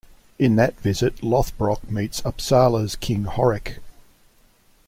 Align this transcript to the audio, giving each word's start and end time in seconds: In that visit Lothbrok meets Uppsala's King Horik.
In 0.39 0.55
that 0.55 0.79
visit 0.79 1.17
Lothbrok 1.17 1.91
meets 1.91 2.21
Uppsala's 2.23 2.95
King 2.95 3.25
Horik. 3.25 3.77